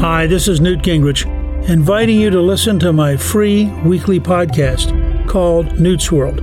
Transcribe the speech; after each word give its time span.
Hi, 0.00 0.26
this 0.26 0.48
is 0.48 0.62
Newt 0.62 0.78
Gingrich, 0.78 1.26
inviting 1.68 2.18
you 2.18 2.30
to 2.30 2.40
listen 2.40 2.78
to 2.78 2.90
my 2.90 3.18
free 3.18 3.66
weekly 3.84 4.18
podcast 4.18 5.28
called 5.28 5.78
Newt's 5.78 6.10
World. 6.10 6.40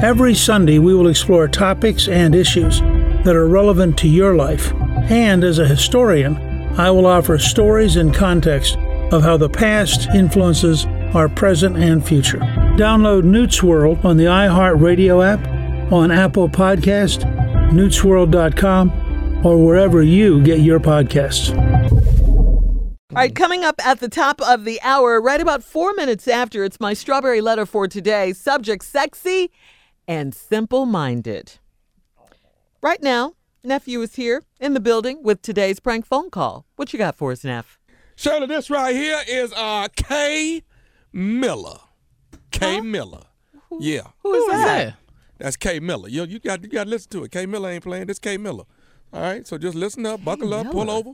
Every 0.00 0.36
Sunday, 0.36 0.78
we 0.78 0.94
will 0.94 1.08
explore 1.08 1.48
topics 1.48 2.06
and 2.06 2.32
issues 2.32 2.78
that 2.78 3.34
are 3.34 3.48
relevant 3.48 3.98
to 3.98 4.08
your 4.08 4.36
life. 4.36 4.72
And 5.10 5.42
as 5.42 5.58
a 5.58 5.66
historian, 5.66 6.36
I 6.78 6.92
will 6.92 7.06
offer 7.06 7.38
stories 7.38 7.96
and 7.96 8.14
context 8.14 8.76
of 9.10 9.24
how 9.24 9.36
the 9.36 9.50
past 9.50 10.08
influences 10.10 10.86
our 11.12 11.28
present 11.28 11.76
and 11.78 12.06
future. 12.06 12.38
Download 12.78 13.24
Newt's 13.24 13.64
World 13.64 13.98
on 14.06 14.16
the 14.16 14.26
iHeartRadio 14.26 15.26
app, 15.26 15.92
on 15.92 16.12
Apple 16.12 16.48
Podcast, 16.48 17.24
newtsworld.com, 17.72 19.42
or 19.44 19.66
wherever 19.66 20.04
you 20.04 20.40
get 20.40 20.60
your 20.60 20.78
podcasts. 20.78 21.71
All 23.12 23.16
right, 23.16 23.34
coming 23.34 23.62
up 23.62 23.74
at 23.84 24.00
the 24.00 24.08
top 24.08 24.40
of 24.40 24.64
the 24.64 24.80
hour, 24.80 25.20
right 25.20 25.38
about 25.38 25.62
four 25.62 25.92
minutes 25.92 26.26
after, 26.26 26.64
it's 26.64 26.80
my 26.80 26.94
strawberry 26.94 27.42
letter 27.42 27.66
for 27.66 27.86
today. 27.86 28.32
Subject 28.32 28.82
sexy 28.82 29.50
and 30.08 30.34
simple 30.34 30.86
minded. 30.86 31.58
Right 32.80 33.02
now, 33.02 33.34
nephew 33.62 34.00
is 34.00 34.14
here 34.14 34.44
in 34.60 34.72
the 34.72 34.80
building 34.80 35.22
with 35.22 35.42
today's 35.42 35.78
prank 35.78 36.06
phone 36.06 36.30
call. 36.30 36.64
What 36.76 36.94
you 36.94 36.98
got 36.98 37.14
for 37.14 37.32
us, 37.32 37.44
Neff? 37.44 37.78
Shirley, 38.16 38.46
this 38.46 38.70
right 38.70 38.96
here 38.96 39.20
is 39.28 39.52
uh 39.52 39.88
Kay 39.94 40.62
Miller. 41.12 41.80
Kay 42.50 42.80
Miller. 42.80 43.24
Yeah. 43.78 44.06
Who 44.22 44.32
is 44.32 44.46
that? 44.46 44.94
That's 45.36 45.58
Kay 45.58 45.80
Miller. 45.80 46.08
You, 46.08 46.24
you 46.24 46.38
got 46.38 46.62
you 46.62 46.70
got 46.70 46.84
to 46.84 46.90
listen 46.90 47.10
to 47.10 47.24
it. 47.24 47.30
Kay 47.30 47.44
Miller 47.44 47.68
ain't 47.68 47.84
playing. 47.84 48.06
This 48.06 48.18
Kay 48.18 48.38
Miller. 48.38 48.64
All 49.12 49.20
right. 49.20 49.46
So 49.46 49.58
just 49.58 49.74
listen 49.74 50.06
up, 50.06 50.24
buckle 50.24 50.54
up, 50.54 50.70
pull 50.70 50.90
over, 50.90 51.10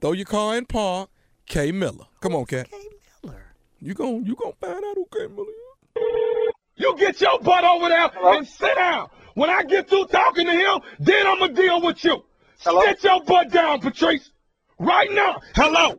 throw 0.00 0.12
your 0.12 0.24
car 0.24 0.56
in 0.56 0.64
park. 0.64 1.10
Kay 1.46 1.72
Miller. 1.72 2.06
Come 2.20 2.34
on, 2.36 2.46
Cat. 2.46 2.70
Kay 2.70 2.88
Miller. 3.22 3.42
You 3.80 3.94
gon' 3.94 4.24
you 4.24 4.34
gon' 4.34 4.52
find 4.60 4.84
out 4.84 4.94
who 4.96 5.06
Kay 5.12 5.26
Miller 5.26 5.46
is. 5.48 6.52
You 6.76 6.96
get 6.98 7.20
your 7.20 7.38
butt 7.40 7.64
over 7.64 7.88
there 7.88 8.10
and 8.34 8.46
sit 8.46 8.74
down. 8.74 9.08
When 9.34 9.50
I 9.50 9.62
get 9.62 9.88
through 9.88 10.06
talking 10.06 10.46
to 10.46 10.52
him, 10.52 10.80
then 11.00 11.26
I'ma 11.26 11.48
deal 11.48 11.80
with 11.82 12.02
you. 12.04 12.24
Sit 12.56 13.04
your 13.04 13.22
butt 13.24 13.50
down, 13.50 13.80
Patrice. 13.80 14.30
Right 14.78 15.10
now. 15.12 15.40
Hello. 15.54 15.98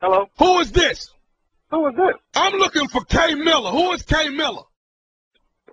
Hello? 0.00 0.26
Who 0.38 0.60
is 0.60 0.72
this? 0.72 1.12
Who 1.70 1.88
is 1.88 1.94
this? 1.96 2.14
I'm 2.34 2.54
looking 2.54 2.88
for 2.88 3.04
Kay 3.04 3.34
Miller. 3.34 3.70
Who 3.70 3.92
is 3.92 4.02
Kay 4.02 4.28
Miller? 4.30 4.62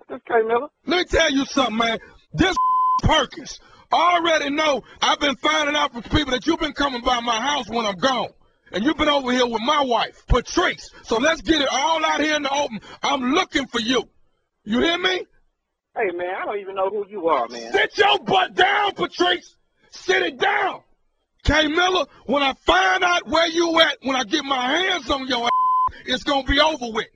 This 0.08 0.20
Kay 0.26 0.42
Miller? 0.46 0.68
Let 0.86 0.98
me 0.98 1.04
tell 1.04 1.30
you 1.30 1.44
something, 1.46 1.76
man. 1.76 1.98
This 2.32 2.56
Perkins. 3.02 3.60
I 3.92 4.16
already 4.18 4.50
know 4.50 4.82
I've 5.00 5.20
been 5.20 5.36
finding 5.36 5.76
out 5.76 5.92
from 5.92 6.02
people 6.02 6.32
that 6.32 6.46
you've 6.46 6.58
been 6.60 6.72
coming 6.72 7.02
by 7.02 7.20
my 7.20 7.40
house 7.40 7.68
when 7.68 7.86
I'm 7.86 7.96
gone. 7.96 8.28
And 8.72 8.84
you've 8.84 8.96
been 8.96 9.08
over 9.08 9.30
here 9.30 9.46
with 9.46 9.62
my 9.62 9.82
wife, 9.82 10.24
Patrice. 10.26 10.90
So 11.02 11.16
let's 11.16 11.40
get 11.42 11.60
it 11.60 11.68
all 11.70 12.04
out 12.04 12.20
here 12.20 12.36
in 12.36 12.42
the 12.42 12.52
open. 12.52 12.80
I'm 13.02 13.32
looking 13.32 13.66
for 13.66 13.80
you. 13.80 14.08
You 14.64 14.80
hear 14.80 14.98
me? 14.98 15.26
Hey, 15.96 16.10
man, 16.16 16.34
I 16.42 16.44
don't 16.44 16.58
even 16.58 16.74
know 16.74 16.90
who 16.90 17.06
you 17.08 17.28
are, 17.28 17.46
man. 17.48 17.72
Sit 17.72 17.96
your 17.98 18.18
butt 18.20 18.54
down, 18.54 18.92
Patrice. 18.94 19.54
Sit 19.90 20.22
it 20.22 20.38
down. 20.38 20.80
Kay 21.44 21.68
Miller, 21.68 22.06
when 22.26 22.42
I 22.42 22.54
find 22.66 23.04
out 23.04 23.28
where 23.28 23.46
you 23.46 23.78
at, 23.80 23.98
when 24.02 24.16
I 24.16 24.24
get 24.24 24.44
my 24.44 24.78
hands 24.78 25.10
on 25.10 25.28
your 25.28 25.44
ass, 25.44 25.50
it's 26.06 26.24
gonna 26.24 26.42
be 26.44 26.58
over 26.58 26.90
with. 26.90 27.06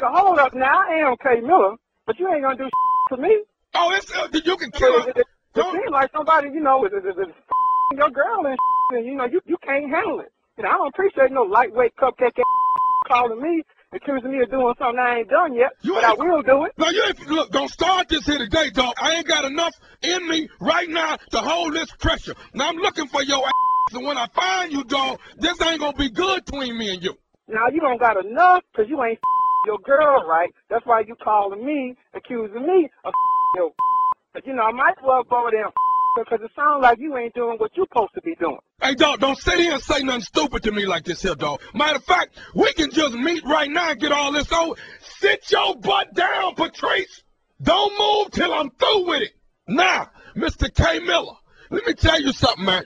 So 0.00 0.06
hold 0.08 0.38
up 0.38 0.54
now. 0.54 0.82
I 0.88 0.94
am 1.06 1.16
Kay 1.22 1.40
Miller, 1.40 1.74
but 2.06 2.18
you 2.18 2.32
ain't 2.32 2.42
gonna 2.42 2.56
do 2.56 2.70
to 3.10 3.16
me. 3.20 3.42
Oh, 3.74 3.92
it's 3.92 4.10
uh, 4.14 4.28
you 4.32 4.56
can 4.56 4.70
kill 4.70 5.02
It, 5.02 5.08
it. 5.08 5.16
it, 5.18 5.26
it, 5.56 5.64
seems 5.72 5.90
like 5.90 6.10
somebody, 6.12 6.48
you 6.48 6.60
know, 6.60 6.84
is, 6.86 6.92
is, 6.92 7.04
is, 7.04 7.28
is 7.28 7.34
your 7.96 8.10
girl 8.10 8.46
and, 8.46 8.56
and 8.92 9.04
you 9.04 9.14
know, 9.14 9.26
you, 9.26 9.40
you 9.44 9.56
can't 9.62 9.90
handle 9.90 10.20
it. 10.20 10.32
Know, 10.62 10.68
I 10.68 10.72
don't 10.72 10.88
appreciate 10.88 11.32
no 11.32 11.42
lightweight 11.42 11.96
cupcake 11.96 12.38
calling 13.08 13.40
me, 13.40 13.62
accusing 13.92 14.30
me 14.30 14.42
of 14.42 14.50
doing 14.50 14.74
something 14.78 14.98
I 14.98 15.20
ain't 15.20 15.30
done 15.30 15.54
yet, 15.54 15.70
You 15.80 15.94
but 15.94 16.04
I 16.04 16.12
will 16.12 16.42
do 16.42 16.64
it. 16.64 16.72
Now 16.76 16.90
you 16.90 17.02
ain't, 17.06 17.26
look, 17.28 17.50
don't 17.50 17.70
start 17.70 18.08
this 18.08 18.26
here 18.26 18.38
today, 18.38 18.68
dog. 18.70 18.94
I 19.00 19.14
ain't 19.14 19.26
got 19.26 19.46
enough 19.46 19.72
in 20.02 20.28
me 20.28 20.48
right 20.60 20.88
now 20.88 21.16
to 21.30 21.38
hold 21.38 21.74
this 21.74 21.90
pressure. 21.98 22.34
Now 22.52 22.68
I'm 22.68 22.76
looking 22.76 23.06
for 23.06 23.22
your 23.22 23.38
ass, 23.46 23.94
and 23.94 24.04
when 24.04 24.18
I 24.18 24.26
find 24.34 24.70
you, 24.70 24.84
dog, 24.84 25.18
this 25.38 25.60
ain't 25.62 25.80
gonna 25.80 25.96
be 25.96 26.10
good 26.10 26.44
between 26.44 26.76
me 26.76 26.92
and 26.92 27.02
you. 27.02 27.14
Now 27.48 27.68
you 27.72 27.80
don't 27.80 27.98
got 27.98 28.22
enough 28.22 28.62
because 28.70 28.88
you 28.90 29.02
ain't 29.02 29.18
your 29.66 29.78
girl 29.78 30.26
right. 30.28 30.50
That's 30.68 30.84
why 30.84 31.00
you 31.06 31.16
calling 31.24 31.64
me, 31.64 31.96
accusing 32.14 32.66
me 32.66 32.90
of 33.04 33.14
your. 33.56 33.72
But 34.34 34.46
you 34.46 34.54
know, 34.54 34.64
I 34.64 34.72
might 34.72 34.98
as 34.98 35.04
well 35.04 35.24
go 35.24 35.48
there 35.50 35.70
because 36.16 36.40
it 36.44 36.50
sounds 36.54 36.82
like 36.82 36.98
you 36.98 37.16
ain't 37.16 37.34
doing 37.34 37.56
what 37.56 37.70
you're 37.76 37.86
supposed 37.86 38.12
to 38.14 38.20
be 38.20 38.34
doing. 38.34 38.58
Hey, 38.82 38.94
dog, 38.94 39.20
don't 39.20 39.36
sit 39.36 39.58
here 39.58 39.74
and 39.74 39.82
say 39.82 40.02
nothing 40.02 40.22
stupid 40.22 40.62
to 40.62 40.72
me 40.72 40.86
like 40.86 41.04
this 41.04 41.20
here, 41.20 41.34
dog. 41.34 41.60
Matter 41.74 41.96
of 41.96 42.04
fact, 42.04 42.38
we 42.54 42.72
can 42.72 42.90
just 42.90 43.12
meet 43.12 43.44
right 43.44 43.70
now 43.70 43.90
and 43.90 44.00
get 44.00 44.10
all 44.10 44.32
this 44.32 44.50
over. 44.50 44.74
Sit 45.00 45.50
your 45.50 45.76
butt 45.76 46.14
down, 46.14 46.54
Patrice. 46.54 47.22
Don't 47.60 47.92
move 47.98 48.30
till 48.30 48.54
I'm 48.54 48.70
through 48.70 49.06
with 49.06 49.22
it. 49.22 49.32
Now, 49.68 50.08
Mr. 50.34 50.74
K. 50.74 50.98
Miller, 51.00 51.34
let 51.68 51.86
me 51.86 51.92
tell 51.92 52.20
you 52.22 52.32
something, 52.32 52.64
man. 52.64 52.84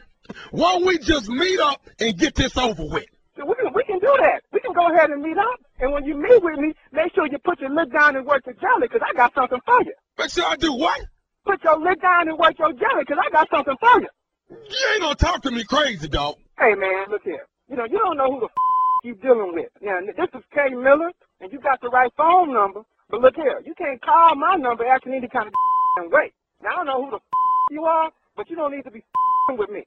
Why 0.51 0.73
don't 0.73 0.85
we 0.85 0.99
just 0.99 1.29
meet 1.29 1.61
up 1.61 1.81
and 2.01 2.19
get 2.19 2.35
this 2.35 2.57
over 2.57 2.85
with? 2.85 3.07
We 3.37 3.55
can 3.55 3.73
we 3.73 3.85
can 3.85 3.99
do 4.01 4.15
that. 4.21 4.43
We 4.53 4.61
can 4.61 4.73
go 4.73 4.93
ahead 4.93 5.11
and 5.11 5.23
meet 5.23 5.39
up. 5.39 5.61
And 5.79 5.93
when 5.93 6.05
you 6.05 6.17
meet 6.17 6.43
with 6.43 6.59
me, 6.59 6.73
make 6.93 7.15
sure 7.15 7.27
you 7.27 7.39
put 7.39 7.61
your 7.61 7.71
lip 7.71 7.93
down 7.93 8.17
and 8.17 8.27
work 8.27 8.45
your 8.47 8.55
jelly 8.55 8.89
because 8.89 9.03
I 9.09 9.13
got 9.15 9.33
something 9.35 9.61
for 9.65 9.83
you. 9.83 9.93
Make 10.19 10.31
sure 10.31 10.45
I 10.45 10.57
do 10.57 10.73
what? 10.73 11.01
Put 11.45 11.63
your 11.63 11.79
lip 11.79 12.01
down 12.01 12.29
and 12.29 12.39
work 12.39 12.59
your 12.59 12.73
jelly 12.73 13.05
because 13.07 13.19
I 13.25 13.31
got 13.31 13.49
something 13.51 13.77
for 13.79 14.01
you. 14.01 14.09
You 14.51 14.57
ain't 14.93 15.01
gonna 15.03 15.15
talk 15.15 15.43
to 15.43 15.51
me 15.51 15.65
crazy, 15.65 16.09
dog. 16.09 16.37
Hey 16.59 16.75
man, 16.75 17.07
look 17.11 17.23
here. 17.23 17.47
You 17.69 17.77
know 17.77 17.85
you 17.85 17.99
don't 17.99 18.17
know 18.17 18.31
who 18.33 18.41
the 18.41 18.47
f- 18.47 19.05
you 19.05 19.15
dealing 19.15 19.53
with. 19.55 19.71
Now 19.81 20.01
this 20.01 20.29
is 20.35 20.45
Kay 20.53 20.75
Miller, 20.75 21.11
and 21.41 21.53
you 21.53 21.61
got 21.61 21.81
the 21.81 21.89
right 21.89 22.13
phone 22.17 22.53
number. 22.53 22.83
But 23.11 23.21
look 23.21 23.37
here, 23.37 23.61
you 23.65 23.75
can't 23.75 24.01
call 24.03 24.35
my 24.35 24.57
number 24.57 24.85
asking 24.85 25.15
any 25.15 25.29
kind 25.29 25.49
of 25.49 25.55
and 25.99 26.13
wait. 26.13 26.33
Now 26.63 26.71
I 26.71 26.77
don't 26.77 26.87
know 26.87 27.05
who 27.05 27.11
the 27.13 27.17
f- 27.17 27.23
you 27.71 27.85
are, 27.85 28.11
but 28.37 28.49
you 28.51 28.57
don't 28.57 28.73
need 28.73 28.85
to 28.85 28.91
be 28.91 29.03
with 29.51 29.71
me. 29.71 29.85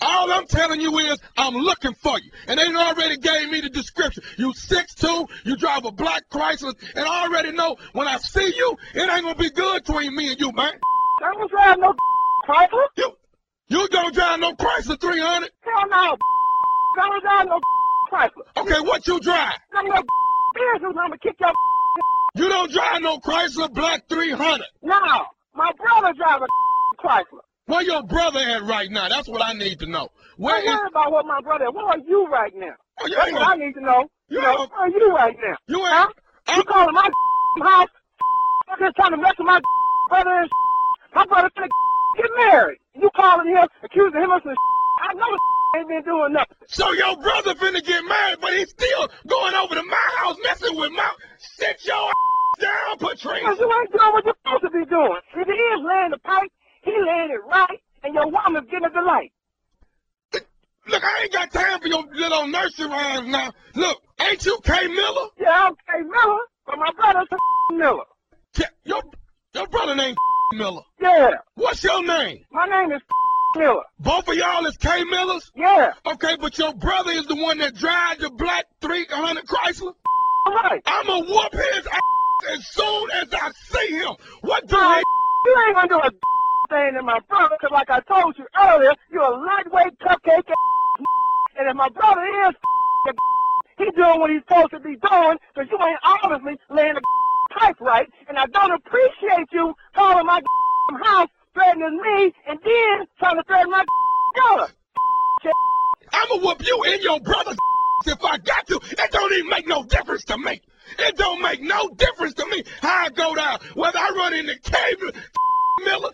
All 0.00 0.30
I'm 0.30 0.46
telling 0.46 0.80
you 0.80 0.98
is 0.98 1.18
I'm 1.38 1.54
looking 1.54 1.94
for 1.94 2.18
you. 2.18 2.30
And 2.48 2.58
they 2.58 2.66
already 2.74 3.16
gave 3.16 3.48
me 3.48 3.60
the 3.60 3.70
description. 3.70 4.22
You 4.36 4.52
6'2", 4.52 5.28
you 5.44 5.56
drive 5.56 5.86
a 5.86 5.92
black 5.92 6.24
Chrysler, 6.30 6.74
and 6.94 7.06
I 7.06 7.24
already 7.24 7.52
know 7.52 7.76
when 7.92 8.06
I 8.06 8.18
see 8.18 8.52
you, 8.54 8.76
it 8.94 9.08
ain't 9.10 9.22
gonna 9.22 9.34
be 9.36 9.50
good 9.50 9.84
between 9.84 10.14
me 10.14 10.32
and 10.32 10.40
you, 10.40 10.52
man. 10.52 10.72
I 11.22 11.32
don't 11.32 11.50
drive 11.50 11.78
no 11.78 11.94
Chrysler. 12.46 12.84
You 12.96 13.12
you 13.68 13.88
don't 13.88 14.14
drive 14.14 14.40
no 14.40 14.52
Chrysler 14.54 15.00
300. 15.00 15.50
Hell 15.62 15.88
no. 15.88 16.16
I 16.96 17.08
don't 17.08 17.22
drive 17.22 17.46
no 17.46 17.60
Chrysler. 18.12 18.62
Okay, 18.62 18.80
what 18.86 19.06
you 19.06 19.20
drive? 19.20 19.54
I'm 19.74 19.86
no 19.86 19.94
business. 20.54 20.82
I'm 20.82 20.94
gonna 20.94 21.18
kick 21.18 21.36
your 21.40 21.50
You 22.36 22.48
don't 22.48 22.70
drive 22.70 23.02
no 23.02 23.18
Chrysler 23.18 23.72
Black 23.72 24.08
300. 24.08 24.66
No, 24.82 25.00
my 25.54 25.70
brother 25.76 26.12
drives 26.16 26.42
a 26.44 27.02
Chrysler. 27.06 27.40
Where 27.66 27.82
your 27.82 28.02
brother 28.02 28.40
at 28.40 28.62
right 28.64 28.90
now? 28.90 29.08
That's 29.08 29.28
what 29.28 29.42
I 29.42 29.54
need 29.54 29.80
to 29.80 29.86
know. 29.86 30.08
Where 30.36 30.60
is 30.60 30.66
worry 30.66 30.88
about 30.88 31.12
what 31.12 31.24
my 31.26 31.40
brother. 31.40 31.70
Where 31.70 31.86
are 31.86 31.98
you 31.98 32.26
right 32.26 32.52
now? 32.54 32.74
Oh, 33.00 33.06
you 33.06 33.16
That's 33.16 33.32
what 33.32 33.48
I 33.48 33.56
need 33.56 33.72
to 33.74 33.80
know. 33.80 34.08
You 34.28 34.38
You 34.38 34.42
know, 34.42 34.66
where 34.68 34.80
are 34.80 34.88
you 34.90 35.14
right 35.14 35.36
now? 35.40 35.56
you 35.66 35.78
ain't 35.78 35.88
Huh? 35.88 36.08
You 36.48 36.54
I'm, 36.54 36.62
calling 36.64 36.94
my 36.94 37.08
house? 37.62 37.88
I'm 38.68 38.78
just 38.78 38.96
trying 38.96 39.12
to 39.12 39.16
mess 39.16 39.32
with 39.38 39.46
my 39.46 39.60
brother 40.10 40.30
and 40.30 40.50
my 41.14 41.24
brother 41.26 41.50
finna 41.56 41.68
get 42.16 42.30
married. 42.36 42.78
You 42.94 43.10
calling 43.16 43.48
him, 43.48 43.66
accusing 43.82 44.20
him 44.20 44.30
of 44.30 44.42
some 44.42 44.54
I 45.02 45.14
know 45.14 45.26
ain't 45.78 45.88
been 45.88 46.02
doing 46.04 46.32
nothing. 46.32 46.56
so 46.66 46.92
your 46.92 47.16
brother 47.16 47.54
finna 47.54 47.84
get 47.84 48.02
married, 48.04 48.38
but 48.40 48.52
he's 48.52 48.70
still 48.70 49.08
going 49.26 49.54
over 49.54 49.74
to 49.74 49.82
my 49.82 50.08
house 50.18 50.36
messing 50.44 50.76
with 50.76 50.92
my 50.92 51.10
sit 51.38 51.84
your 51.84 52.10
down, 52.60 52.98
Patrice. 52.98 53.40
Because 53.40 53.58
you 53.58 53.72
ain't 53.72 53.92
doing 53.92 54.12
what 54.12 54.24
you're 54.24 54.34
supposed 54.44 54.62
to 54.62 54.70
be 54.70 54.84
doing. 54.86 55.18
If 55.34 55.46
he 55.46 55.52
is 55.52 55.80
laying 55.82 56.10
the 56.10 56.18
pipe, 56.18 56.50
he 56.82 56.92
laying 56.92 57.30
it 57.30 57.42
right, 57.48 57.80
and 58.04 58.14
your 58.14 58.30
woman's 58.30 58.70
getting 58.70 58.86
a 58.86 58.90
delight. 58.90 59.32
Look, 60.86 61.02
I 61.02 61.22
ain't 61.22 61.32
got 61.32 61.50
time 61.50 61.80
for 61.80 61.88
your 61.88 62.04
little 62.12 62.46
nursery 62.46 62.86
rhymes 62.86 63.28
now. 63.28 63.52
Look, 63.74 64.02
ain't 64.20 64.44
you 64.44 64.58
K 64.62 64.86
Miller? 64.86 65.28
Yeah, 65.40 65.68
I'm 65.68 65.74
K. 65.74 66.02
Miller, 66.02 66.40
but 66.66 66.78
my 66.78 66.90
brother's 66.94 67.28
Miller. 67.72 68.04
Your 68.84 69.02
your 69.54 69.66
brother 69.68 69.94
named 69.94 70.16
Miller. 70.52 70.82
Yeah, 71.00 71.30
What's 71.74 71.82
your 71.82 72.06
name? 72.06 72.38
my 72.52 72.66
name 72.66 72.92
is 72.92 73.02
Miller. 73.56 73.82
Both 73.98 74.28
of 74.28 74.36
y'all 74.36 74.64
is 74.64 74.76
K 74.76 75.02
Millers? 75.02 75.50
Yeah, 75.56 75.90
Okay, 76.06 76.36
but 76.40 76.56
your 76.56 76.72
brother 76.72 77.10
is 77.10 77.26
the 77.26 77.34
one 77.34 77.58
that 77.58 77.74
drives 77.74 78.20
the 78.20 78.30
black 78.30 78.66
300 78.80 79.44
Chrysler? 79.44 79.92
all 80.46 80.54
right. 80.54 80.80
I'ma 80.86 81.18
whoop 81.18 81.52
his 81.52 81.84
ass 81.88 82.52
as 82.52 82.64
soon 82.68 83.10
as 83.10 83.26
I 83.32 83.50
see 83.72 83.90
him. 83.96 84.14
What 84.42 84.68
do 84.68 84.76
All 84.76 84.94
he. 84.94 85.02
You 85.46 85.64
ain't 85.66 85.74
gonna 85.74 85.88
do 85.88 85.98
a 85.98 86.10
thing 86.70 86.94
to 86.94 87.02
my 87.02 87.18
brother, 87.28 87.56
because 87.60 87.72
like 87.72 87.90
I 87.90 87.98
told 88.02 88.38
you 88.38 88.46
earlier, 88.56 88.92
you're 89.10 89.22
a 89.24 89.44
lightweight 89.44 89.98
cupcake 89.98 90.46
and 91.58 91.68
if 91.68 91.74
my 91.74 91.88
brother 91.88 92.22
is 92.46 92.54
he 93.78 93.90
doing 93.96 94.20
what 94.20 94.30
he's 94.30 94.42
supposed 94.46 94.70
to 94.70 94.78
be 94.78 94.94
doing, 94.94 95.38
because 95.52 95.68
you 95.72 95.78
ain't 95.84 95.98
obviously 96.04 96.56
laying 96.70 96.94
the 96.94 97.02
pipe 97.58 97.80
right, 97.80 98.08
and 98.28 98.38
I 98.38 98.46
don't 98.46 98.70
appreciate 98.70 99.48
you 99.50 99.74
calling 99.96 100.24
my 100.24 100.40
house, 101.02 101.28
threatening 101.54 102.00
me, 102.00 102.32
and 102.48 102.58
then 102.62 103.06
trying 103.18 103.36
to 103.36 103.42
threaten 103.44 103.70
my 103.70 103.84
daughter. 104.36 104.72
I'ma 106.12 106.36
whoop 106.36 106.64
you 106.64 106.84
and 106.86 107.02
your 107.02 107.20
brother 107.20 107.52
if 108.06 108.24
I 108.24 108.38
got 108.38 108.66
to. 108.68 108.80
It 108.90 109.10
don't 109.10 109.32
even 109.32 109.48
make 109.48 109.66
no 109.66 109.84
difference 109.84 110.24
to 110.26 110.38
me. 110.38 110.60
It 110.98 111.16
don't 111.16 111.40
make 111.40 111.62
no 111.62 111.88
difference 111.90 112.34
to 112.34 112.46
me 112.46 112.62
how 112.82 113.06
I 113.06 113.08
go 113.10 113.34
down. 113.34 113.58
Whether 113.74 113.98
I 113.98 114.10
run 114.10 114.34
into 114.34 114.56
Cable, 114.60 115.10
Miller, 115.84 116.10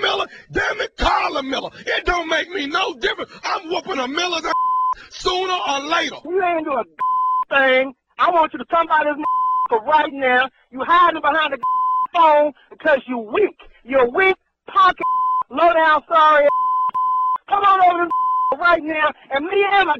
Miller, 0.00 0.26
damn 0.52 0.80
it, 0.80 0.96
Carla 0.96 1.42
Miller. 1.42 1.70
It 1.86 2.04
don't 2.04 2.28
make 2.28 2.50
me 2.50 2.66
no 2.66 2.94
difference. 2.94 3.30
I'm 3.42 3.68
whooping 3.68 3.98
a 3.98 4.06
Miller's 4.06 4.44
sooner 5.10 5.58
or 5.68 5.80
later. 5.80 6.16
You 6.24 6.42
ain't 6.42 6.64
do 6.64 6.72
a 6.72 6.84
thing. 7.48 7.94
I 8.18 8.30
want 8.30 8.52
you 8.52 8.58
to 8.58 8.66
come 8.66 8.86
by 8.86 9.04
this 9.04 9.14
for 9.68 9.82
right 9.84 10.12
now. 10.12 10.48
You 10.70 10.82
hiding 10.84 11.20
behind 11.20 11.54
the 11.54 11.58
phone 12.14 12.52
because 12.70 13.00
you 13.06 13.18
weak. 13.18 13.56
You're 13.84 14.10
weak, 14.10 14.36
pocket, 14.72 15.06
low 15.50 15.72
down, 15.72 16.02
sorry. 16.08 16.48
Come 17.48 17.64
on 17.64 17.80
over 17.94 18.04
this 18.04 18.60
right 18.60 18.82
now, 18.82 19.10
and 19.30 19.44
me 19.46 19.64
and 19.72 19.88
my 19.88 19.96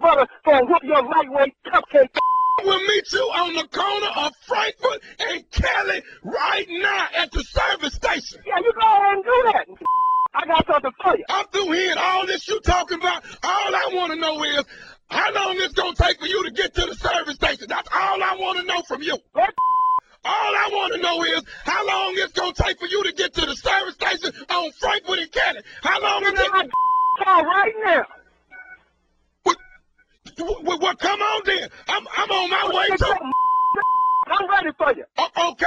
brother 0.00 0.26
gonna 0.44 0.66
whoop 0.66 0.82
your 0.82 1.02
lightweight 1.02 1.54
cupcake. 1.66 2.08
We'll 2.64 2.80
meet 2.88 3.04
you 3.12 3.20
on 3.20 3.54
the 3.54 3.68
corner 3.68 4.08
of 4.16 4.32
Frankfurt 4.46 5.00
and 5.20 5.48
Kelly 5.52 6.02
right 6.24 6.66
now 6.68 7.06
at 7.16 7.30
the 7.30 7.42
service 7.44 7.94
station. 7.94 8.40
Yeah, 8.44 8.56
you 8.58 8.72
go 8.72 8.86
ahead 8.86 9.14
and 9.14 9.24
do 9.24 9.42
that. 9.52 9.66
I 10.34 10.46
got 10.46 10.66
something 10.66 10.90
for 11.02 11.16
you. 11.16 11.24
I'm 11.28 11.46
through 11.48 11.72
hearing 11.72 11.98
all 11.98 12.26
this 12.26 12.46
you 12.48 12.60
talking 12.60 12.98
about. 12.98 13.24
All 13.44 13.74
I 13.74 13.90
want 13.92 14.12
to 14.12 14.18
know 14.18 14.42
is 14.42 14.64
how 15.08 15.32
long 15.32 15.54
it's 15.56 15.74
gonna 15.74 15.94
take 15.94 16.18
for 16.18 16.26
you 16.26 16.44
to 16.44 16.50
get 16.50 16.74
to 16.74 16.84
the 16.86 16.94
service 16.94 17.36
station. 17.36 17.66
That's 17.68 17.88
all 17.94 18.22
I 18.22 18.36
want 18.38 18.58
to 18.58 18.64
know 18.64 18.82
from 18.88 19.02
you. 19.02 19.16
What? 19.32 19.54
All 20.24 20.32
I 20.56 20.68
want 20.72 20.92
to 20.94 21.00
know 21.00 21.22
is 21.22 21.42
how 21.64 21.86
long 21.86 22.12
it's 22.16 22.32
gonna 22.32 22.52
take 22.52 22.78
for 22.80 22.86
you 22.86 23.04
to 23.04 23.12
get 23.12 23.32
to 23.34 23.46
the 23.46 23.54
service 23.54 23.94
station 23.94 24.32
on 24.50 24.72
Frankfurt 24.72 25.20
and 25.20 25.30
Kelly. 25.32 25.60
How 25.82 26.02
long 26.02 26.22
You 26.22 26.28
it 26.30 26.34
got 26.36 26.52
my 26.52 26.62
take? 26.62 26.70
call 27.24 27.44
right 27.44 27.72
now. 27.84 28.04
What, 29.44 29.56
what, 30.38 30.80
what, 30.80 30.98
come 30.98 31.20
on 31.20 31.42
then. 31.44 31.68
I'm, 31.88 32.06
I'm 32.16 32.30
on 32.30 32.50
my 32.50 32.70
way 32.74 32.96
to. 32.96 33.14
I'm 34.28 34.48
ready 34.50 34.70
for 34.76 34.92
you. 34.94 35.04
Oh, 35.16 35.50
okay. 35.52 35.66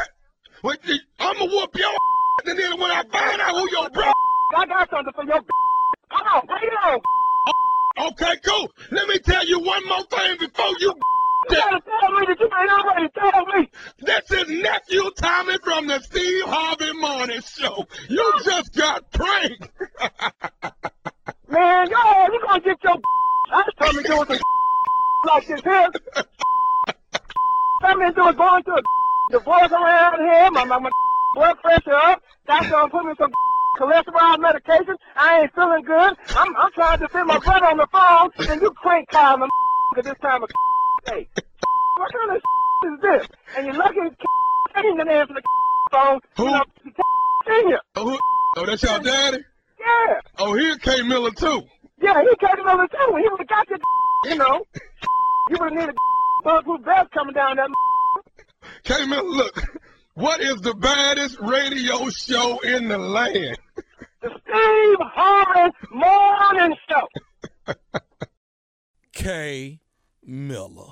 Well, 0.63 0.75
I'm 1.19 1.37
gonna 1.37 1.51
whoop 1.51 1.75
your 1.75 1.89
and 2.45 2.57
then 2.57 2.79
when 2.79 2.91
I 2.91 3.03
find 3.11 3.41
out 3.41 3.51
who 3.51 3.69
your 3.71 3.89
brother. 3.89 4.11
I 4.55 4.65
got 4.65 4.89
something 4.89 5.13
for 5.13 5.23
your 5.25 5.41
Come 6.11 6.27
on, 6.35 6.45
bring 6.45 6.63
it 6.63 6.73
on. 6.85 6.99
Oh, 7.97 8.07
okay, 8.09 8.37
cool. 8.45 8.71
Let 8.91 9.07
me 9.07 9.19
tell 9.19 9.45
you 9.45 9.59
one 9.59 9.87
more 9.87 10.03
thing 10.03 10.37
before 10.39 10.73
you. 10.79 10.93
You 11.49 11.57
gotta 11.57 11.81
tell 11.81 12.11
me 12.11 12.25
that 12.27 12.39
you 12.39 12.45
ain't 12.45 12.71
already 12.71 13.09
tell 13.17 13.45
me. 13.45 13.69
This 13.99 14.31
is 14.31 14.61
nephew 14.61 15.09
Tommy 15.17 15.57
from 15.63 15.87
the 15.87 15.99
Steve 15.99 16.43
Harvey 16.45 16.93
Morning 16.93 17.41
Show. 17.41 17.87
You 18.09 18.33
just 18.43 18.75
got 18.75 19.11
pranked. 19.11 19.69
Man, 21.49 21.89
yo, 21.89 21.97
you 22.31 22.41
gonna 22.45 22.61
get 22.61 22.83
your 22.83 22.97
I 23.51 23.55
was 23.55 23.73
telling 23.77 23.97
me 23.97 24.03
doing 24.03 24.25
some 24.27 24.39
like 25.27 25.47
this 25.47 25.61
here. 25.61 25.89
Tell 27.81 27.95
me 27.97 28.11
doing 28.11 28.35
going 28.35 28.63
through 28.63 28.77
a 28.77 28.81
divorce 29.31 29.71
around 29.71 30.19
here, 30.19 30.51
my, 30.51 30.63
my, 30.65 30.79
my 30.79 30.89
blood 31.35 31.57
pressure 31.61 31.93
up. 31.93 32.21
That's 32.47 32.69
gonna 32.69 32.89
put 32.89 33.05
me 33.05 33.13
some 33.17 33.31
cholesterol 33.79 34.39
medication. 34.39 34.95
I 35.15 35.41
ain't 35.41 35.53
feeling 35.55 35.83
good. 35.83 36.13
I'm, 36.35 36.55
I'm 36.57 36.71
trying 36.73 36.99
to 36.99 37.05
defend 37.07 37.27
my 37.27 37.39
brother 37.39 37.65
on 37.67 37.77
the 37.77 37.87
phone, 37.91 38.29
and 38.49 38.61
you 38.61 38.71
crank 38.71 39.09
call 39.09 39.37
me 39.37 39.47
at 39.97 40.03
this 40.03 40.13
time 40.21 40.43
of 40.43 40.49
day. 41.05 41.27
What 41.97 42.11
kind 42.13 42.31
of 42.31 42.37
is 42.37 43.01
this? 43.01 43.27
And 43.57 43.65
you're 43.67 43.75
lucky 43.75 43.99
ain't 43.99 44.97
gonna 44.97 45.11
answer 45.11 45.33
the 45.33 45.41
phone. 45.91 46.19
Who? 46.37 46.45
You 46.45 46.51
know, 46.51 46.63
senior. 47.47 47.79
Oh, 47.95 48.09
who- 48.09 48.19
oh, 48.57 48.65
that's 48.65 48.83
your 48.83 48.99
daddy? 48.99 49.43
Yeah. 49.79 50.19
Oh, 50.37 50.53
here's 50.53 50.77
K 50.77 51.01
Miller 51.03 51.31
too. 51.31 51.63
Yeah, 52.01 52.21
he 52.21 52.35
came 52.35 52.67
over 52.67 52.87
too. 52.87 53.15
He 53.17 53.29
would 53.29 53.39
have 53.39 53.47
got 53.47 53.69
your, 53.69 53.79
you 54.25 54.35
know, 54.35 54.65
you 55.49 55.57
would 55.59 55.71
have 55.71 55.79
needed 55.79 55.95
a 55.95 56.43
bulletproof 56.43 56.81
vest 56.81 57.11
coming 57.11 57.33
down 57.33 57.57
that. 57.57 57.69
K 58.83 59.05
Miller, 59.05 59.23
look. 59.23 59.81
What 60.13 60.41
is 60.41 60.55
the 60.61 60.73
baddest 60.73 61.39
radio 61.39 62.09
show 62.09 62.59
in 62.59 62.89
the 62.89 62.97
land? 62.97 63.57
The 64.21 64.29
Steve 64.29 64.97
Harvey 64.99 65.75
Morning 65.91 66.75
Show. 66.89 67.73
K. 69.13 69.79
Miller. 70.25 70.91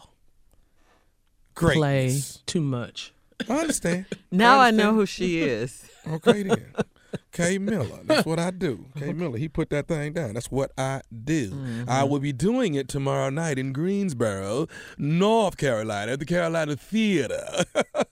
Great. 1.54 1.76
Play 1.76 2.20
too 2.46 2.62
much. 2.62 3.14
I 3.50 3.58
understand. 3.58 4.06
Now 4.32 4.60
I 4.60 4.70
understand. 4.70 4.78
know 4.78 5.00
who 5.00 5.06
she 5.06 5.42
is. 5.42 5.90
Okay 6.08 6.44
then. 6.44 6.74
K 7.32 7.58
Miller. 7.58 8.00
That's 8.04 8.26
what 8.26 8.40
I 8.40 8.52
do. 8.52 8.86
K 8.98 9.14
Miller. 9.14 9.38
He 9.38 9.48
put 9.48 9.70
that 9.70 9.88
thing 9.88 10.14
down. 10.14 10.34
That's 10.34 10.52
what 10.52 10.72
I 10.78 11.02
do. 11.24 11.52
Mm-hmm. 11.52 11.90
I 11.90 12.04
will 12.04 12.20
be 12.20 12.34
doing 12.34 12.76
it 12.76 12.88
tomorrow 12.88 13.30
night 13.30 13.58
in 13.58 13.74
Greensboro, 13.74 14.68
North 14.98 15.58
Carolina, 15.58 16.14
at 16.14 16.20
the 16.20 16.26
Carolina 16.26 16.76
Theater. 16.76 17.66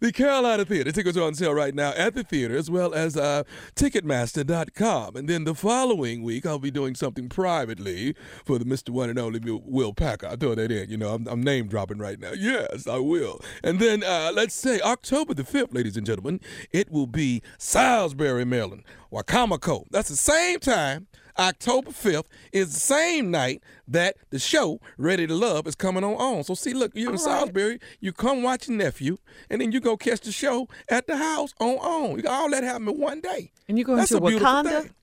the 0.00 0.12
Carolina 0.12 0.64
Theater. 0.64 0.92
Tickets 0.92 1.16
are 1.16 1.22
on 1.22 1.34
sale 1.34 1.54
right 1.54 1.74
now 1.74 1.90
at 1.90 2.14
the 2.14 2.22
theater 2.24 2.56
as 2.56 2.70
well 2.70 2.92
as 2.94 3.16
uh, 3.16 3.44
Ticketmaster.com. 3.76 5.16
And 5.16 5.28
then 5.28 5.44
the 5.44 5.54
following 5.54 6.22
week, 6.22 6.46
I'll 6.46 6.58
be 6.58 6.70
doing 6.70 6.94
something 6.94 7.28
privately 7.28 8.14
for 8.44 8.58
the 8.58 8.64
Mr. 8.64 8.90
One 8.90 9.10
and 9.10 9.18
Only 9.18 9.40
Will- 9.44 9.94
Packer. 9.94 10.26
I'll 10.28 10.36
throw 10.36 10.54
that 10.54 10.70
in. 10.70 10.88
You 10.90 10.96
know, 10.96 11.14
I'm, 11.14 11.26
I'm 11.28 11.42
name 11.42 11.68
dropping 11.68 11.98
right 11.98 12.18
now. 12.18 12.32
Yes, 12.32 12.86
I 12.86 12.98
will. 12.98 13.40
And 13.62 13.78
then 13.78 14.02
uh, 14.02 14.32
let's 14.34 14.54
say 14.54 14.80
October 14.80 15.34
the 15.34 15.42
5th, 15.42 15.74
ladies 15.74 15.96
and 15.96 16.06
gentlemen, 16.06 16.40
it 16.72 16.90
will 16.90 17.06
be 17.06 17.42
Salisbury, 17.58 18.44
Maryland, 18.44 18.84
Wicomico. 19.12 19.84
That's 19.90 20.08
the 20.08 20.16
same 20.16 20.60
time. 20.60 21.08
October 21.38 21.90
5th 21.90 22.26
is 22.52 22.72
the 22.74 22.80
same 22.80 23.30
night 23.30 23.62
that 23.88 24.16
the 24.30 24.38
show 24.38 24.80
Ready 24.98 25.26
to 25.26 25.34
Love 25.34 25.66
is 25.66 25.74
coming 25.74 26.04
on 26.04 26.14
on. 26.14 26.44
So 26.44 26.54
see, 26.54 26.72
look, 26.74 26.92
you're 26.94 27.12
in 27.12 27.18
Salisbury, 27.18 27.80
you 28.00 28.12
come 28.12 28.42
watch 28.42 28.68
your 28.68 28.76
nephew, 28.76 29.18
and 29.48 29.60
then 29.60 29.72
you 29.72 29.80
go 29.80 29.96
catch 29.96 30.20
the 30.20 30.32
show 30.32 30.68
at 30.88 31.06
the 31.06 31.16
house 31.16 31.54
on 31.60 31.76
on. 31.76 32.16
You 32.16 32.22
got 32.22 32.32
all 32.32 32.50
that 32.50 32.62
happen 32.64 32.88
in 32.88 32.98
one 33.00 33.20
day. 33.20 33.52
And 33.68 33.78
you 33.78 33.84
go 33.84 33.96
That's 33.96 34.10
to 34.10 34.18
a 34.18 34.20
beautiful 34.20 34.46
Wakanda? 34.46 34.82
thing. 34.82 34.94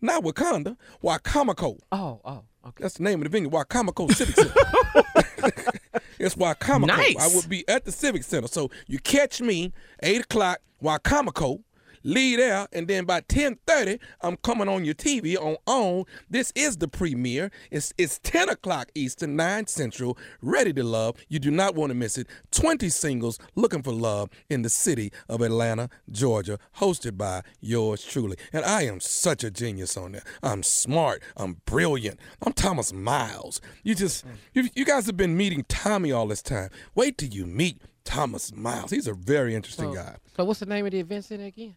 Not 0.00 0.22
Wakanda, 0.22 0.76
Wicomico. 1.02 1.78
Oh, 1.90 2.20
oh, 2.24 2.44
okay. 2.66 2.82
That's 2.82 2.98
the 2.98 3.02
name 3.02 3.20
of 3.20 3.24
the 3.24 3.30
venue, 3.30 3.50
Wicomico 3.50 4.10
Civic 4.12 4.36
Center. 4.36 4.54
it's 6.18 6.36
Wicomico. 6.36 6.86
Nice. 6.86 7.16
I 7.18 7.26
will 7.34 7.48
be 7.48 7.68
at 7.68 7.84
the 7.84 7.92
Civic 7.92 8.22
Center. 8.22 8.46
So 8.48 8.70
you 8.86 8.98
catch 9.00 9.40
me, 9.40 9.72
8 10.02 10.20
o'clock, 10.22 10.60
Wicomico, 10.82 11.62
leave 12.08 12.38
there, 12.38 12.66
and 12.72 12.88
then 12.88 13.04
by 13.04 13.20
10.30, 13.20 13.98
I'm 14.22 14.36
coming 14.38 14.68
on 14.68 14.84
your 14.84 14.94
TV 14.94 15.36
on 15.36 15.56
OWN. 15.66 16.04
This 16.30 16.52
is 16.54 16.78
the 16.78 16.88
premiere. 16.88 17.50
It's, 17.70 17.92
it's 17.98 18.18
10 18.20 18.48
o'clock 18.48 18.90
Eastern, 18.94 19.36
9 19.36 19.66
Central, 19.66 20.16
Ready 20.40 20.72
to 20.72 20.82
Love. 20.82 21.16
You 21.28 21.38
do 21.38 21.50
not 21.50 21.74
want 21.74 21.90
to 21.90 21.94
miss 21.94 22.16
it. 22.16 22.26
20 22.50 22.88
singles 22.88 23.38
looking 23.54 23.82
for 23.82 23.92
love 23.92 24.30
in 24.48 24.62
the 24.62 24.70
city 24.70 25.12
of 25.28 25.42
Atlanta, 25.42 25.90
Georgia, 26.10 26.58
hosted 26.78 27.16
by 27.18 27.42
yours 27.60 28.04
truly. 28.04 28.36
And 28.52 28.64
I 28.64 28.82
am 28.82 29.00
such 29.00 29.44
a 29.44 29.50
genius 29.50 29.96
on 29.96 30.12
there. 30.12 30.24
I'm 30.42 30.62
smart. 30.62 31.22
I'm 31.36 31.60
brilliant. 31.66 32.18
I'm 32.44 32.52
Thomas 32.54 32.92
Miles. 32.92 33.60
You 33.82 33.94
just, 33.94 34.24
you, 34.54 34.68
you 34.74 34.84
guys 34.84 35.06
have 35.06 35.16
been 35.16 35.36
meeting 35.36 35.64
Tommy 35.68 36.10
all 36.12 36.26
this 36.26 36.42
time. 36.42 36.70
Wait 36.94 37.18
till 37.18 37.28
you 37.28 37.44
meet 37.44 37.82
Thomas 38.04 38.54
Miles. 38.54 38.90
He's 38.90 39.06
a 39.06 39.12
very 39.12 39.54
interesting 39.54 39.90
So, 39.90 39.94
guy. 39.94 40.16
so 40.36 40.44
what's 40.44 40.60
the 40.60 40.66
name 40.66 40.86
of 40.86 40.92
the 40.92 41.00
event 41.00 41.26
center 41.26 41.44
again? 41.44 41.76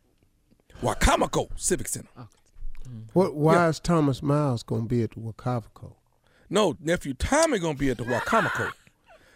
Wicomico 0.81 1.49
Civic 1.55 1.87
Center. 1.87 2.27
What? 3.13 3.35
Why 3.35 3.67
is 3.69 3.79
Thomas 3.79 4.21
Miles 4.21 4.63
gonna 4.63 4.85
be 4.85 5.03
at 5.03 5.11
the 5.11 5.19
Wakavico? 5.19 5.93
No, 6.49 6.75
nephew 6.79 7.13
Tommy 7.13 7.59
gonna 7.59 7.77
be 7.77 7.89
at 7.89 7.97
the 7.97 8.03
Wicomico. 8.03 8.71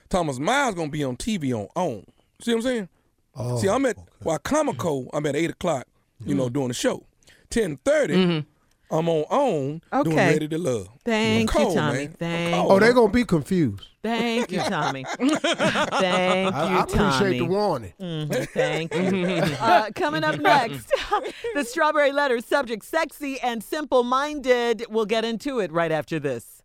Thomas 0.09 0.39
Miles 0.39 0.75
gonna 0.75 0.89
be 0.89 1.03
on 1.03 1.17
TV 1.17 1.53
on 1.53 1.67
OWN. 1.75 2.05
See 2.41 2.51
what 2.51 2.57
I'm 2.57 2.61
saying? 2.61 2.89
Oh, 3.35 3.57
See, 3.57 3.69
I'm 3.69 3.85
at 3.85 3.97
Wicomico. 4.23 5.07
I'm 5.13 5.25
at 5.25 5.35
eight 5.35 5.51
o'clock. 5.51 5.87
You 6.25 6.35
know, 6.35 6.45
mm-hmm. 6.45 6.53
doing 6.53 6.67
the 6.69 6.73
show. 6.73 7.05
Ten 7.49 7.77
mm-hmm. 7.77 8.47
I'm 8.91 9.09
on 9.09 9.25
OWN 9.29 9.81
doing 10.03 10.17
Okay. 10.17 10.33
Ready 10.33 10.47
to 10.49 10.57
Love. 10.57 10.89
Thank 11.03 11.53
you, 11.53 11.73
Tommy. 11.73 11.97
man. 12.07 12.13
Thank 12.19 12.55
cold. 12.55 12.71
oh, 12.71 12.79
they're 12.79 12.93
gonna 12.93 13.11
be 13.11 13.25
confused. 13.25 13.81
Thank 14.03 14.51
you, 14.51 14.59
Tommy. 14.59 15.03
Thank 15.19 15.43
I, 15.43 16.69
you, 16.71 16.77
I 16.77 16.83
appreciate 16.83 16.93
Tommy. 17.19 17.39
the 17.39 17.45
warning. 17.45 17.93
Mhm, 17.99 18.47
Thank 18.49 18.93
you. 18.93 19.55
uh, 19.59 19.89
coming 19.95 20.23
up 20.23 20.39
next, 20.39 20.91
the 21.55 21.63
Strawberry 21.63 22.11
Letter 22.11 22.39
subject 22.41 22.85
sexy 22.85 23.39
and 23.41 23.63
simple 23.63 24.03
minded. 24.03 24.85
We'll 24.89 25.05
get 25.07 25.25
into 25.25 25.59
it 25.59 25.71
right 25.71 25.91
after 25.91 26.19
this. 26.19 26.61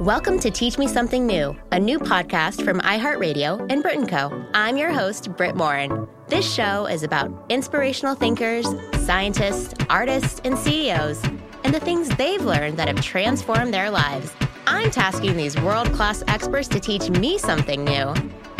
Welcome 0.00 0.38
to 0.40 0.50
Teach 0.50 0.76
Me 0.76 0.86
Something 0.88 1.26
New, 1.26 1.56
a 1.72 1.78
new 1.78 1.98
podcast 1.98 2.62
from 2.64 2.80
iHeartRadio 2.80 3.64
and 3.72 3.82
Brit 3.82 4.06
Co. 4.08 4.44
I'm 4.52 4.76
your 4.76 4.92
host, 4.92 5.34
Britt 5.36 5.54
Morin. 5.54 6.06
This 6.26 6.50
show 6.52 6.86
is 6.86 7.02
about 7.02 7.30
inspirational 7.50 8.14
thinkers, 8.14 8.66
scientists, 9.04 9.74
artists, 9.90 10.40
and 10.42 10.56
CEOs, 10.56 11.22
and 11.64 11.74
the 11.74 11.80
things 11.80 12.08
they've 12.16 12.42
learned 12.42 12.78
that 12.78 12.88
have 12.88 13.02
transformed 13.02 13.74
their 13.74 13.90
lives. 13.90 14.32
I'm 14.66 14.90
tasking 14.90 15.36
these 15.36 15.60
world 15.60 15.92
class 15.92 16.24
experts 16.26 16.66
to 16.68 16.80
teach 16.80 17.10
me 17.10 17.36
something 17.36 17.84
new 17.84 18.14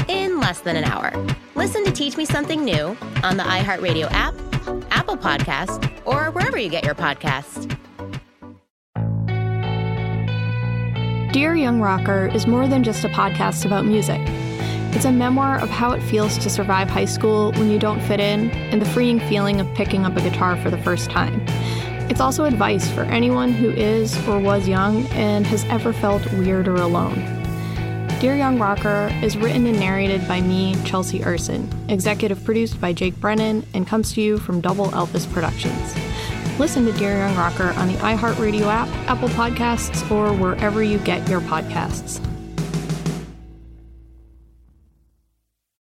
in 0.08 0.40
less 0.40 0.60
than 0.60 0.76
an 0.76 0.84
hour. 0.84 1.10
Listen 1.54 1.82
to 1.84 1.90
Teach 1.90 2.18
Me 2.18 2.26
Something 2.26 2.66
New 2.66 2.96
on 3.22 3.38
the 3.38 3.44
iHeartRadio 3.44 4.08
app, 4.10 4.34
Apple 4.90 5.16
Podcast, 5.16 5.90
or 6.04 6.30
wherever 6.32 6.58
you 6.58 6.68
get 6.68 6.84
your 6.84 6.94
podcasts. 6.94 7.70
Dear 11.32 11.54
Young 11.54 11.80
Rocker 11.80 12.26
is 12.26 12.46
more 12.46 12.68
than 12.68 12.84
just 12.84 13.04
a 13.04 13.08
podcast 13.08 13.64
about 13.64 13.86
music. 13.86 14.20
It's 14.94 15.04
a 15.04 15.10
memoir 15.10 15.58
of 15.58 15.70
how 15.70 15.90
it 15.90 16.00
feels 16.00 16.38
to 16.38 16.48
survive 16.48 16.88
high 16.88 17.04
school 17.04 17.50
when 17.54 17.68
you 17.68 17.80
don't 17.80 18.00
fit 18.00 18.20
in 18.20 18.50
and 18.50 18.80
the 18.80 18.86
freeing 18.86 19.18
feeling 19.18 19.60
of 19.60 19.74
picking 19.74 20.06
up 20.06 20.16
a 20.16 20.20
guitar 20.20 20.56
for 20.56 20.70
the 20.70 20.78
first 20.78 21.10
time. 21.10 21.44
It's 22.08 22.20
also 22.20 22.44
advice 22.44 22.88
for 22.92 23.02
anyone 23.02 23.50
who 23.50 23.70
is 23.70 24.16
or 24.28 24.38
was 24.38 24.68
young 24.68 25.04
and 25.08 25.46
has 25.48 25.64
ever 25.64 25.92
felt 25.92 26.30
weird 26.34 26.68
or 26.68 26.76
alone. 26.76 27.16
Dear 28.20 28.36
Young 28.36 28.58
Rocker 28.60 29.10
is 29.20 29.36
written 29.36 29.66
and 29.66 29.80
narrated 29.80 30.28
by 30.28 30.40
me, 30.40 30.76
Chelsea 30.84 31.24
Urson, 31.24 31.68
executive 31.88 32.44
produced 32.44 32.80
by 32.80 32.92
Jake 32.92 33.18
Brennan, 33.20 33.66
and 33.74 33.88
comes 33.88 34.12
to 34.12 34.22
you 34.22 34.38
from 34.38 34.60
Double 34.60 34.86
Elvis 34.92 35.30
Productions. 35.32 35.96
Listen 36.60 36.86
to 36.86 36.92
Dear 36.92 37.18
Young 37.18 37.34
Rocker 37.36 37.70
on 37.70 37.88
the 37.88 37.94
iHeartRadio 37.94 38.66
app, 38.66 38.88
Apple 39.10 39.28
Podcasts, 39.30 40.08
or 40.08 40.32
wherever 40.32 40.84
you 40.84 40.98
get 40.98 41.28
your 41.28 41.40
podcasts. 41.40 42.24